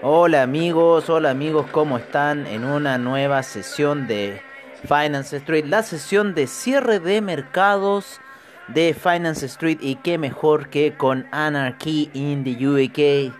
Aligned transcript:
Hola 0.00 0.42
amigos, 0.42 1.10
hola 1.10 1.30
amigos, 1.30 1.66
¿cómo 1.72 1.98
están? 1.98 2.46
En 2.46 2.62
una 2.64 2.98
nueva 2.98 3.42
sesión 3.42 4.06
de 4.06 4.40
Finance 4.84 5.38
Street, 5.38 5.64
la 5.64 5.82
sesión 5.82 6.36
de 6.36 6.46
cierre 6.46 7.00
de 7.00 7.20
mercados 7.20 8.20
de 8.68 8.94
Finance 8.94 9.44
Street 9.46 9.78
y 9.80 9.96
qué 9.96 10.16
mejor 10.16 10.68
que 10.68 10.96
con 10.96 11.26
Anarchy 11.32 12.10
in 12.14 12.44
the 12.44 12.64
UK. 12.64 13.34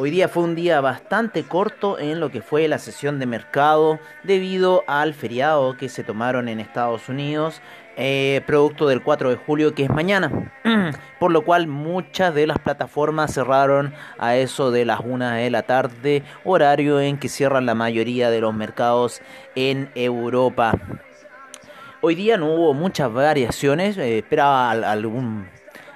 Hoy 0.00 0.10
día 0.12 0.28
fue 0.28 0.44
un 0.44 0.54
día 0.54 0.80
bastante 0.80 1.42
corto 1.42 1.98
en 1.98 2.20
lo 2.20 2.30
que 2.30 2.40
fue 2.40 2.68
la 2.68 2.78
sesión 2.78 3.18
de 3.18 3.26
mercado 3.26 3.98
debido 4.22 4.84
al 4.86 5.12
feriado 5.12 5.76
que 5.76 5.88
se 5.88 6.04
tomaron 6.04 6.48
en 6.48 6.60
Estados 6.60 7.08
Unidos 7.08 7.60
eh, 7.96 8.42
producto 8.46 8.86
del 8.86 9.02
4 9.02 9.30
de 9.30 9.36
julio 9.36 9.74
que 9.74 9.82
es 9.82 9.90
mañana. 9.90 10.52
Por 11.18 11.32
lo 11.32 11.42
cual 11.42 11.66
muchas 11.66 12.32
de 12.32 12.46
las 12.46 12.60
plataformas 12.60 13.34
cerraron 13.34 13.92
a 14.18 14.36
eso 14.36 14.70
de 14.70 14.84
las 14.84 15.00
1 15.00 15.30
de 15.30 15.50
la 15.50 15.62
tarde, 15.64 16.22
horario 16.44 17.00
en 17.00 17.18
que 17.18 17.28
cierran 17.28 17.66
la 17.66 17.74
mayoría 17.74 18.30
de 18.30 18.40
los 18.40 18.54
mercados 18.54 19.20
en 19.56 19.90
Europa. 19.96 20.74
Hoy 22.02 22.14
día 22.14 22.36
no 22.36 22.54
hubo 22.54 22.72
muchas 22.72 23.12
variaciones, 23.12 23.98
eh, 23.98 24.18
esperaba 24.18 24.70
algún 24.70 25.48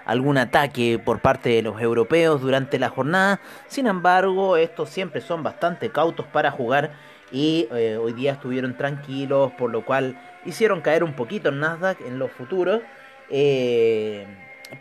algún 0.04 0.38
ataque 0.38 0.98
por 0.98 1.20
parte 1.20 1.50
de 1.50 1.62
los 1.62 1.80
europeos 1.80 2.40
durante 2.40 2.78
la 2.78 2.88
jornada. 2.88 3.40
Sin 3.66 3.86
embargo, 3.86 4.56
estos 4.56 4.90
siempre 4.90 5.20
son 5.20 5.42
bastante 5.42 5.90
cautos 5.90 6.26
para 6.26 6.50
jugar 6.50 6.92
y 7.30 7.68
eh, 7.72 7.96
hoy 7.96 8.12
día 8.12 8.32
estuvieron 8.32 8.76
tranquilos, 8.76 9.52
por 9.52 9.70
lo 9.70 9.84
cual 9.84 10.20
hicieron 10.44 10.80
caer 10.80 11.02
un 11.02 11.14
poquito 11.14 11.48
el 11.48 11.58
Nasdaq 11.60 12.00
en 12.02 12.18
los 12.18 12.30
futuros, 12.30 12.82
eh, 13.30 14.26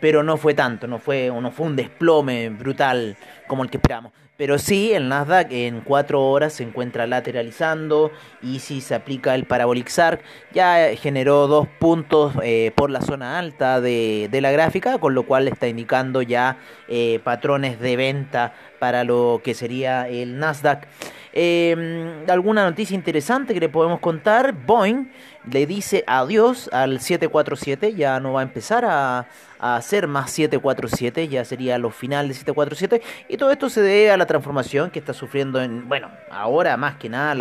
pero 0.00 0.22
no 0.22 0.36
fue 0.36 0.54
tanto, 0.54 0.86
no 0.86 0.98
fue, 0.98 1.30
no 1.30 1.50
fue 1.50 1.66
un 1.66 1.76
desplome 1.76 2.48
brutal 2.48 3.16
como 3.46 3.62
el 3.62 3.70
que 3.70 3.76
esperamos. 3.78 4.12
Pero 4.42 4.58
sí, 4.58 4.92
el 4.92 5.08
Nasdaq 5.08 5.52
en 5.52 5.82
4 5.82 6.20
horas 6.20 6.54
se 6.54 6.64
encuentra 6.64 7.06
lateralizando 7.06 8.10
y 8.42 8.58
si 8.58 8.80
se 8.80 8.94
aplica 8.94 9.34
el 9.34 9.44
Parabolic 9.44 9.88
SARC 9.88 10.20
ya 10.52 10.96
generó 10.96 11.46
dos 11.46 11.68
puntos 11.78 12.32
eh, 12.42 12.72
por 12.74 12.90
la 12.90 13.02
zona 13.02 13.38
alta 13.38 13.80
de, 13.80 14.28
la 14.32 14.50
gráfica, 14.50 14.98
con 14.98 15.14
lo 15.14 15.24
cual 15.26 15.46
está 15.46 15.68
indicando 15.68 16.22
ya 16.22 16.56
eh, 16.88 17.20
patrones 17.22 17.78
de 17.78 17.94
venta 17.94 18.54
para 18.80 19.04
lo 19.04 19.42
que 19.44 19.54
sería 19.54 20.08
el 20.08 20.38
Nasdaq. 20.38 20.88
Em, 21.32 22.28
alguna 22.28 22.64
noticia 22.64 22.94
interesante 22.94 23.54
que 23.54 23.60
le 23.60 23.70
podemos 23.70 24.00
contar, 24.00 24.52
Boeing 24.52 25.10
le 25.50 25.66
dice 25.66 26.04
adiós 26.06 26.68
al 26.72 27.00
747, 27.00 27.94
ya 27.94 28.20
no 28.20 28.34
va 28.34 28.40
a 28.40 28.42
empezar 28.42 28.84
a, 28.84 29.26
hacer 29.58 30.08
más 30.08 30.32
747, 30.32 31.28
ya 31.28 31.44
sería 31.44 31.78
los 31.78 31.94
finales 31.94 32.30
de 32.30 32.34
747, 32.34 33.00
y 33.28 33.36
todo 33.36 33.52
esto 33.52 33.70
se 33.70 33.80
debe 33.80 34.10
a 34.10 34.16
la 34.16 34.26
transformación 34.26 34.90
que 34.90 34.98
está 34.98 35.12
sufriendo, 35.14 35.62
en, 35.62 35.88
bueno, 35.88 36.10
ahora 36.32 36.76
más 36.76 36.96
que 36.96 37.08
nada 37.08 37.34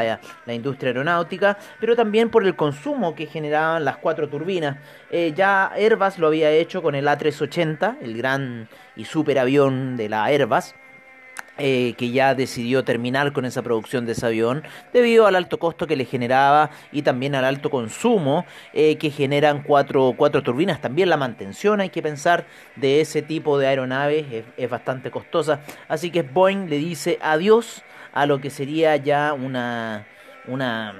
la, 0.45 0.53
industria 0.53 0.89
aeronáutica, 0.89 1.57
pero 1.79 1.95
también 1.95 2.29
por 2.29 2.45
el 2.45 2.55
consumo 2.55 3.15
que 3.15 3.25
generaban 3.25 3.83
las 3.83 3.97
cuatro 3.97 4.29
turbinas. 4.29 4.77
Eh, 5.09 5.33
ya 5.35 5.71
Airbus 5.73 6.19
lo 6.19 6.27
había 6.27 6.51
hecho 6.51 6.83
con 6.83 6.93
el 6.93 7.07
A380, 7.07 7.97
el 8.01 8.15
gran 8.15 8.69
y 8.95 9.05
super 9.05 9.39
avión 9.39 9.97
de 9.97 10.07
la 10.07 10.25
Airbus. 10.25 10.75
Eh, 11.63 11.93
que 11.95 12.09
ya 12.09 12.33
decidió 12.33 12.83
terminar 12.83 13.33
con 13.33 13.45
esa 13.45 13.61
producción 13.61 14.07
de 14.07 14.13
ese 14.13 14.25
avión 14.25 14.63
debido 14.91 15.27
al 15.27 15.35
alto 15.35 15.59
costo 15.59 15.85
que 15.85 15.95
le 15.95 16.05
generaba 16.05 16.71
y 16.91 17.03
también 17.03 17.35
al 17.35 17.45
alto 17.45 17.69
consumo 17.69 18.47
eh, 18.73 18.97
que 18.97 19.11
generan 19.11 19.61
cuatro, 19.61 20.15
cuatro, 20.17 20.41
turbinas. 20.41 20.81
También 20.81 21.07
la 21.07 21.17
mantención 21.17 21.79
hay 21.79 21.89
que 21.89 22.01
pensar 22.01 22.47
de 22.77 22.99
ese 22.99 23.21
tipo 23.21 23.59
de 23.59 23.67
aeronaves 23.67 24.43
es, 24.57 24.69
bastante 24.71 25.11
costosa. 25.11 25.59
Así 25.87 26.09
que 26.09 26.23
Boeing 26.23 26.67
le 26.67 26.79
dice 26.79 27.19
adiós 27.21 27.83
a 28.11 28.25
lo 28.25 28.41
que 28.41 28.49
sería 28.49 28.95
ya 28.95 29.33
una... 29.33 30.07
una 30.47 30.95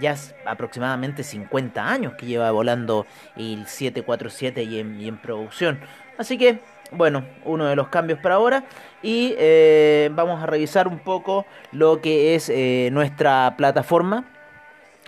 ya 0.00 0.16
aproximadamente 0.44 1.22
50 1.22 1.88
años 1.88 2.14
que 2.14 2.26
lleva 2.26 2.50
volando 2.50 3.06
el 3.36 3.66
747 3.66 4.64
y 4.64 4.80
en, 4.80 5.00
y 5.00 5.06
en 5.06 5.16
producción. 5.16 5.78
Así 6.18 6.36
que 6.36 6.58
bueno, 6.92 7.24
uno 7.44 7.66
de 7.66 7.76
los 7.76 7.88
cambios 7.88 8.18
para 8.20 8.36
ahora. 8.36 8.64
Y 9.02 9.34
eh, 9.38 10.10
vamos 10.12 10.42
a 10.42 10.46
revisar 10.46 10.88
un 10.88 10.98
poco 10.98 11.46
lo 11.72 12.00
que 12.00 12.34
es 12.34 12.48
eh, 12.48 12.88
nuestra 12.92 13.54
plataforma 13.56 14.35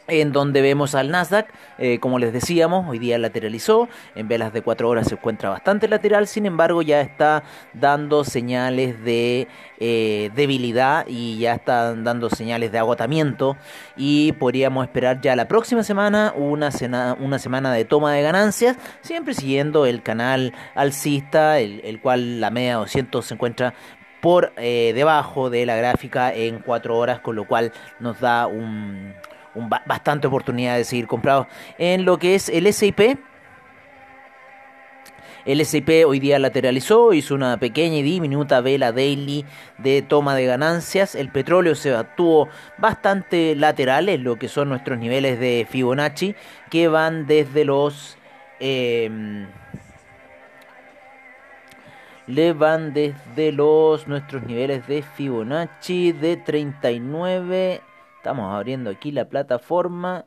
en 0.08 0.32
donde 0.32 0.62
vemos 0.62 0.94
al 0.94 1.10
Nasdaq, 1.10 1.52
eh, 1.76 1.98
como 2.00 2.18
les 2.18 2.32
decíamos, 2.32 2.88
hoy 2.88 2.98
día 2.98 3.18
lateralizó, 3.18 3.88
en 4.14 4.26
velas 4.26 4.52
de 4.52 4.62
4 4.62 4.88
horas 4.88 5.08
se 5.08 5.14
encuentra 5.14 5.50
bastante 5.50 5.86
lateral, 5.86 6.26
sin 6.26 6.46
embargo 6.46 6.80
ya 6.82 7.02
está 7.02 7.44
dando 7.74 8.24
señales 8.24 9.04
de 9.04 9.48
eh, 9.78 10.30
debilidad 10.34 11.04
y 11.06 11.38
ya 11.38 11.54
está 11.54 11.94
dando 11.94 12.30
señales 12.30 12.72
de 12.72 12.78
agotamiento 12.78 13.56
y 13.96 14.32
podríamos 14.32 14.84
esperar 14.84 15.20
ya 15.20 15.36
la 15.36 15.46
próxima 15.46 15.82
semana 15.82 16.32
una, 16.34 16.70
una 17.20 17.38
semana 17.38 17.72
de 17.72 17.84
toma 17.84 18.14
de 18.14 18.22
ganancias, 18.22 18.78
siempre 19.02 19.34
siguiendo 19.34 19.84
el 19.84 20.02
canal 20.02 20.54
alcista, 20.74 21.60
el, 21.60 21.82
el 21.84 22.00
cual 22.00 22.40
la 22.40 22.50
media 22.50 22.76
200 22.76 23.26
se 23.26 23.34
encuentra 23.34 23.74
por 24.20 24.52
eh, 24.56 24.92
debajo 24.94 25.50
de 25.50 25.66
la 25.66 25.76
gráfica 25.76 26.32
en 26.32 26.60
4 26.60 26.96
horas, 26.96 27.20
con 27.20 27.36
lo 27.36 27.46
cual 27.46 27.72
nos 28.00 28.20
da 28.20 28.46
un 28.46 29.14
bastante 29.86 30.26
oportunidad 30.26 30.76
de 30.76 30.84
seguir 30.84 31.06
comprados. 31.06 31.46
En 31.78 32.04
lo 32.04 32.18
que 32.18 32.34
es 32.34 32.48
el 32.48 32.72
SIP, 32.72 33.18
el 35.48 35.64
SIP 35.64 36.04
hoy 36.06 36.20
día 36.20 36.38
lateralizó, 36.38 37.14
hizo 37.14 37.34
una 37.34 37.56
pequeña 37.56 37.96
y 37.96 38.02
diminuta 38.02 38.60
vela 38.60 38.92
daily 38.92 39.46
de 39.78 40.02
toma 40.02 40.34
de 40.34 40.44
ganancias. 40.44 41.14
El 41.14 41.30
petróleo 41.30 41.74
se 41.74 41.94
actuó 41.94 42.50
bastante 42.76 43.56
lateral 43.56 44.10
en 44.10 44.24
lo 44.24 44.36
que 44.36 44.48
son 44.48 44.68
nuestros 44.68 44.98
niveles 44.98 45.40
de 45.40 45.66
Fibonacci, 45.66 46.34
que 46.70 46.88
van 46.88 47.26
desde 47.26 47.64
los... 47.64 48.18
Em, 48.60 49.46
le 52.26 52.52
van 52.52 52.92
desde 52.92 53.50
los 53.52 54.06
nuestros 54.06 54.42
niveles 54.42 54.86
de 54.86 55.00
Fibonacci 55.02 56.12
de 56.12 56.36
39 56.36 57.80
Estamos 58.28 58.54
abriendo 58.54 58.90
aquí 58.90 59.10
la 59.10 59.30
plataforma. 59.30 60.26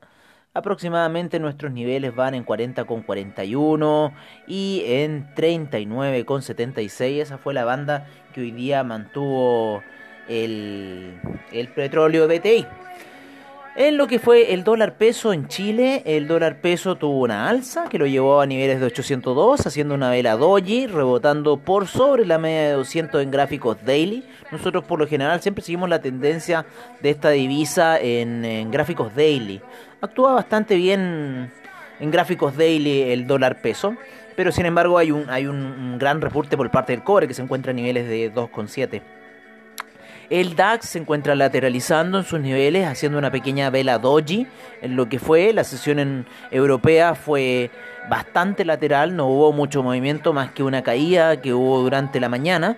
Aproximadamente 0.56 1.40
nuestros 1.40 1.72
niveles 1.72 2.16
van 2.16 2.34
en 2.34 2.44
40,41 2.44 4.12
y 4.48 4.82
en 4.88 5.28
39,76. 5.36 7.22
Esa 7.22 7.38
fue 7.38 7.54
la 7.54 7.64
banda 7.64 8.08
que 8.34 8.42
hoy 8.42 8.50
día 8.50 8.84
mantuvo 8.84 9.84
el, 10.28 11.22
el 11.52 11.68
petróleo 11.68 12.28
BTI. 12.28 12.66
En 13.74 13.96
lo 13.96 14.08
que 14.08 14.20
fue 14.20 14.54
el 14.54 14.66
dólar 14.66 14.96
peso 14.96 15.32
en 15.32 15.48
Chile, 15.48 16.04
el 16.06 16.28
dólar 16.28 16.60
peso 16.60 16.96
tuvo 16.96 17.22
una 17.22 17.48
alza 17.48 17.86
que 17.88 17.98
lo 17.98 18.06
llevó 18.06 18.42
a 18.42 18.46
niveles 18.46 18.82
de 18.82 18.88
802, 18.88 19.66
haciendo 19.66 19.96
una 19.96 20.10
vela 20.10 20.36
doji, 20.36 20.88
rebotando 20.88 21.56
por 21.56 21.88
sobre 21.88 22.26
la 22.26 22.38
media 22.38 22.68
de 22.68 22.72
200 22.74 23.24
en 23.24 23.32
gráficos 23.32 23.78
daily. 23.86 24.26
Nosotros 24.52 24.84
por 24.84 25.00
lo 25.00 25.08
general 25.08 25.42
siempre 25.42 25.64
seguimos 25.64 25.88
la 25.88 26.02
tendencia 26.02 26.66
de 27.02 27.12
esta 27.12 27.30
divisa 27.30 27.98
en, 27.98 28.70
gráficos 28.72 29.16
daily. 29.16 29.62
Actúa 30.02 30.34
bastante 30.34 30.76
bien 30.76 31.50
en 32.02 32.12
gráficos 32.12 32.58
daily 32.58 33.04
el 33.04 33.26
dólar 33.26 33.62
peso, 33.62 33.96
pero 34.36 34.52
sin 34.52 34.66
embargo 34.66 34.98
hay 34.98 35.12
un, 35.12 35.30
hay 35.30 35.48
un 35.48 35.98
gran 35.98 36.20
reporte 36.20 36.58
por 36.58 36.70
parte 36.72 36.92
del 36.92 37.06
cobre 37.06 37.26
que 37.26 37.34
se 37.34 37.42
encuentra 37.42 37.72
a 37.72 37.74
niveles 37.74 38.06
de 38.06 38.34
2,7. 38.34 39.02
El 40.32 40.56
DAX 40.56 40.88
se 40.88 40.98
encuentra 40.98 41.36
lateralizando 41.36 42.18
en 42.18 42.24
sus 42.24 42.40
niveles, 42.40 42.88
haciendo 42.88 43.18
una 43.18 43.32
pequeña 43.32 43.70
vela 43.70 44.00
doji. 44.00 44.48
En 44.82 44.96
lo 44.96 45.10
que 45.10 45.20
fue 45.20 45.52
la 45.52 45.66
sesión 45.66 46.00
en 46.00 46.26
europea 46.52 47.16
fue 47.16 47.70
bastante 48.10 48.64
lateral, 48.64 49.14
no 49.14 49.28
hubo 49.28 49.52
mucho 49.52 49.84
movimiento 49.84 50.32
más 50.32 50.52
que 50.54 50.64
una 50.64 50.84
caída 50.84 51.42
que 51.42 51.54
hubo 51.54 51.82
durante 51.82 52.22
la 52.22 52.30
mañana 52.30 52.78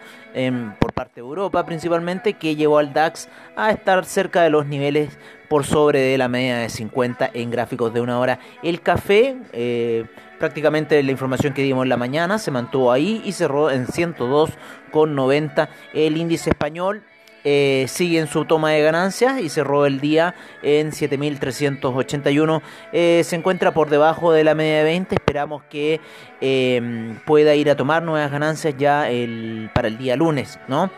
por 0.79 0.93
parte 0.93 1.15
de 1.15 1.21
Europa 1.21 1.63
principalmente, 1.63 2.33
que 2.33 2.55
llevó 2.55 2.79
al 2.79 2.91
DAX 2.91 3.29
a 3.55 3.69
estar 3.69 4.03
cerca 4.03 4.41
de 4.41 4.49
los 4.49 4.65
niveles 4.65 5.15
por 5.47 5.63
sobre 5.63 5.99
de 5.99 6.17
la 6.17 6.27
media 6.27 6.57
de 6.57 6.69
50 6.69 7.29
en 7.35 7.51
gráficos 7.51 7.93
de 7.93 8.01
una 8.01 8.19
hora. 8.19 8.39
El 8.63 8.81
café, 8.81 9.37
eh, 9.51 10.05
prácticamente 10.39 11.03
la 11.03 11.11
información 11.11 11.53
que 11.53 11.61
dimos 11.61 11.83
en 11.83 11.89
la 11.89 11.97
mañana, 11.97 12.39
se 12.39 12.49
mantuvo 12.49 12.91
ahí 12.91 13.21
y 13.23 13.33
cerró 13.33 13.69
en 13.69 13.85
102,90. 13.85 15.69
El 15.93 16.17
índice 16.17 16.49
español 16.49 17.03
eh, 17.43 17.85
sigue 17.87 18.19
en 18.19 18.27
su 18.27 18.45
toma 18.45 18.71
de 18.71 18.81
ganancias 18.81 19.39
y 19.39 19.49
cerró 19.49 19.85
el 19.85 19.99
día 19.99 20.35
en 20.61 20.91
7.381. 20.91 22.61
Eh, 22.91 23.21
se 23.23 23.35
encuentra 23.35 23.73
por 23.73 23.89
debajo 23.89 24.31
de 24.31 24.43
la 24.43 24.55
media 24.55 24.77
de 24.77 24.83
20. 24.83 25.15
Esperamos 25.15 25.63
que 25.63 25.99
em, 26.41 27.19
pueda 27.25 27.55
ir 27.55 27.69
a 27.69 27.75
tomar 27.75 28.03
nuevas 28.03 28.31
ganancias 28.31 28.75
ya 28.77 29.09
el, 29.09 29.69
para 29.73 29.87
el 29.87 29.97
día 29.97 30.15
lunes, 30.15 30.59
¿no? 30.67 30.89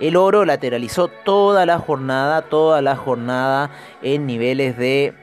El 0.00 0.16
oro 0.16 0.44
lateralizó 0.44 1.08
toda 1.08 1.66
la 1.66 1.78
jornada, 1.78 2.42
toda 2.42 2.80
la 2.82 2.94
jornada 2.94 3.70
en 4.00 4.26
niveles 4.26 4.76
de 4.76 5.14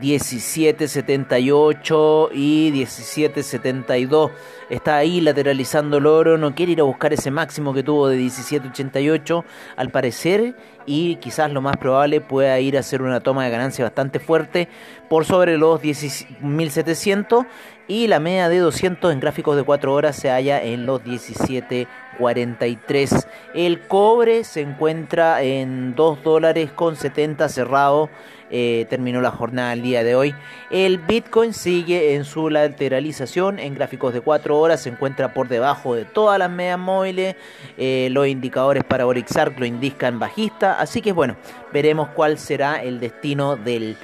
17.78 0.00 2.30
y 2.32 2.72
17.72. 2.72 4.30
Está 4.70 4.96
ahí 4.96 5.20
lateralizando 5.20 5.98
el 5.98 6.06
oro, 6.06 6.38
no 6.38 6.54
quiere 6.54 6.72
ir 6.72 6.80
a 6.80 6.84
buscar 6.84 7.12
ese 7.12 7.30
máximo 7.30 7.74
que 7.74 7.82
tuvo 7.82 8.08
de 8.08 8.18
17.88 8.18 9.44
al 9.76 9.90
parecer 9.90 10.56
y 10.86 11.16
quizás 11.16 11.52
lo 11.52 11.60
más 11.60 11.76
probable 11.76 12.20
pueda 12.20 12.60
ir 12.60 12.76
a 12.76 12.80
hacer 12.80 13.02
una 13.02 13.20
toma 13.20 13.44
de 13.44 13.50
ganancia 13.50 13.84
bastante 13.84 14.20
fuerte 14.20 14.68
por 15.08 15.24
sobre 15.24 15.58
los 15.58 15.80
10.700 15.80 17.46
y 17.90 18.06
la 18.06 18.20
media 18.20 18.48
de 18.48 18.58
200 18.58 19.12
en 19.12 19.18
gráficos 19.18 19.56
de 19.56 19.64
4 19.64 19.92
horas 19.92 20.14
se 20.14 20.30
halla 20.30 20.62
en 20.62 20.86
los 20.86 21.02
17.43. 21.02 23.26
El 23.52 23.80
cobre 23.80 24.44
se 24.44 24.60
encuentra 24.60 25.42
en 25.42 25.96
2 25.96 26.22
dólares 26.22 26.70
con 26.70 26.94
70 26.94 27.48
cerrado 27.48 28.08
eh, 28.52 28.86
terminó 28.88 29.20
la 29.20 29.32
jornada 29.32 29.72
el 29.72 29.82
día 29.82 30.04
de 30.04 30.14
hoy. 30.14 30.36
El 30.70 30.98
Bitcoin 30.98 31.52
sigue 31.52 32.14
en 32.14 32.24
su 32.24 32.48
lateralización 32.48 33.58
en 33.58 33.74
gráficos 33.74 34.14
de 34.14 34.20
4 34.20 34.56
horas, 34.56 34.82
se 34.82 34.90
encuentra 34.90 35.34
por 35.34 35.48
debajo 35.48 35.96
de 35.96 36.04
todas 36.04 36.38
las 36.38 36.50
medias 36.50 36.78
móviles. 36.78 37.34
Eh, 37.76 38.06
los 38.12 38.28
indicadores 38.28 38.84
para 38.84 39.04
Orixark 39.04 39.58
lo 39.58 39.66
indican 39.66 40.20
bajista, 40.20 40.80
así 40.80 41.00
que 41.00 41.10
bueno, 41.10 41.34
veremos 41.72 42.10
cuál 42.10 42.38
será 42.38 42.80
el 42.82 43.00
destino 43.00 43.56
del 43.56 43.96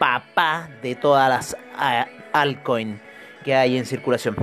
papá 0.00 0.68
de 0.82 0.96
todas 0.96 1.28
las 1.28 1.56
altcoins 2.34 3.00
que 3.42 3.54
hay 3.54 3.78
en 3.78 3.86
circulación. 3.86 4.36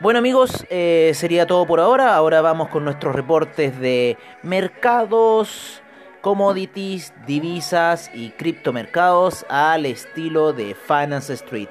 Bueno 0.00 0.18
amigos, 0.18 0.66
eh, 0.70 1.12
sería 1.14 1.46
todo 1.46 1.66
por 1.66 1.78
ahora. 1.78 2.16
Ahora 2.16 2.40
vamos 2.40 2.68
con 2.70 2.84
nuestros 2.84 3.14
reportes 3.14 3.78
de 3.78 4.16
mercados 4.42 5.82
commodities, 6.20 7.14
divisas 7.26 8.10
y 8.14 8.30
criptomercados 8.30 9.46
al 9.48 9.86
estilo 9.86 10.52
de 10.52 10.74
Finance 10.74 11.32
Street. 11.34 11.68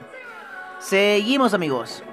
Seguimos 0.80 1.54
amigos. 1.54 2.04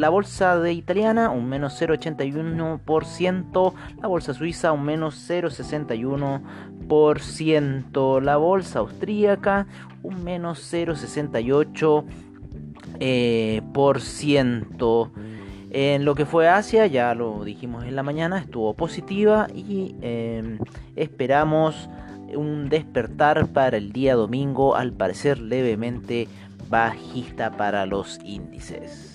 la 0.00 0.08
bolsa 0.08 0.58
de 0.58 0.72
italiana 0.72 1.28
un 1.28 1.46
menos 1.46 1.78
0.81%, 1.78 2.69
la 2.78 4.08
bolsa 4.08 4.34
suiza 4.34 4.72
un 4.72 4.84
menos 4.84 5.28
0,61%, 5.28 8.20
la 8.20 8.36
bolsa 8.36 8.80
austríaca 8.80 9.66
un 10.02 10.24
menos 10.24 10.72
0,68%. 10.72 12.04
Eh, 12.98 13.62
por 13.72 14.00
ciento. 14.00 15.12
En 15.70 16.04
lo 16.04 16.14
que 16.14 16.26
fue 16.26 16.48
Asia, 16.48 16.86
ya 16.86 17.14
lo 17.14 17.44
dijimos 17.44 17.84
en 17.84 17.96
la 17.96 18.02
mañana, 18.02 18.38
estuvo 18.38 18.74
positiva 18.74 19.46
y 19.54 19.94
em, 20.02 20.58
esperamos 20.96 21.88
un 22.34 22.68
despertar 22.68 23.46
para 23.48 23.76
el 23.76 23.92
día 23.92 24.16
domingo, 24.16 24.74
al 24.74 24.92
parecer 24.92 25.38
levemente 25.38 26.26
bajista 26.68 27.56
para 27.56 27.86
los 27.86 28.18
índices. 28.24 29.09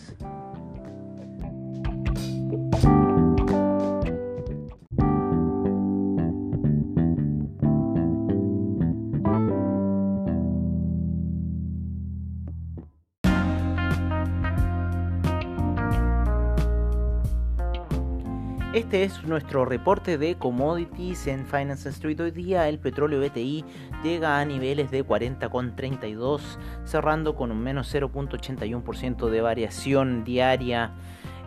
Es 19.06 19.24
nuestro 19.24 19.64
reporte 19.66 20.18
de 20.18 20.36
commodities 20.36 21.28
en 21.28 21.46
Finance 21.46 21.90
Street. 21.90 22.20
Hoy 22.20 22.32
día 22.32 22.68
el 22.68 22.80
petróleo 22.80 23.22
BTI 23.22 23.64
llega 24.04 24.40
a 24.40 24.46
niveles 24.46 24.90
de 24.90 25.06
40,32, 25.06 26.42
cerrando 26.86 27.36
con 27.36 27.52
un 27.52 27.62
menos 27.62 27.94
0.81% 27.94 29.30
de 29.30 29.42
variación 29.42 30.24
diaria. 30.24 30.96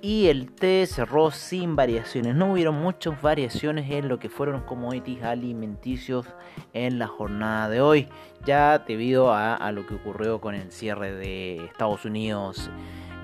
y 0.00 0.28
el 0.28 0.52
té 0.52 0.86
cerró 0.86 1.30
sin 1.30 1.76
variaciones. 1.76 2.34
No 2.34 2.52
hubieron 2.52 2.76
muchas 2.76 3.20
variaciones 3.20 3.90
en 3.90 4.08
lo 4.08 4.18
que 4.18 4.28
fueron 4.28 4.62
commodities 4.62 5.22
alimenticios 5.22 6.26
en 6.72 6.98
la 6.98 7.06
jornada 7.06 7.68
de 7.68 7.80
hoy, 7.80 8.08
ya 8.44 8.78
debido 8.78 9.32
a, 9.32 9.72
lo 9.72 9.86
que 9.86 9.94
ocurrió 9.94 10.40
con 10.40 10.54
el 10.54 10.70
cierre 10.70 11.12
de 11.12 11.64
Estados 11.64 12.04
Unidos. 12.04 12.70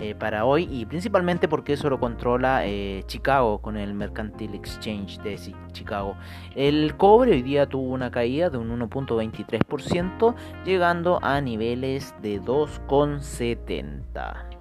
Eh, 0.00 0.16
para 0.16 0.45
hoy 0.45 0.69
y 0.73 0.87
principalmente 0.87 1.47
porque 1.47 1.75
eso 1.75 1.88
lo 1.88 2.00
controla 2.00 2.66
eh, 2.66 3.04
Chicago 3.07 3.62
con 3.62 3.76
el 3.76 3.95
Mercantile 3.95 4.57
Exchange 4.57 5.19
de 5.19 5.38
Chicago. 5.71 6.16
El 6.57 6.97
cobre 6.97 7.31
hoy 7.31 7.43
día 7.43 7.66
tuvo 7.66 7.93
una 7.93 8.11
caída 8.11 8.50
de 8.50 8.59
un 8.59 8.76
1.23% 8.76 10.35
llegando 10.64 11.21
a 11.23 11.40
niveles 11.40 12.12
de 12.21 12.40
2,70. 12.40 14.54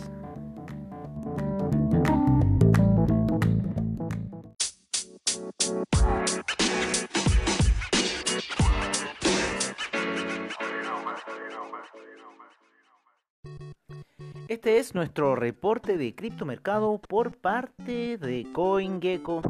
Este 14.68 14.80
es 14.80 14.94
nuestro 14.94 15.34
reporte 15.34 15.96
de 15.96 16.14
criptomercado 16.14 16.98
por 16.98 17.34
parte 17.38 18.18
de 18.18 18.46
CoinGecko. 18.52 19.40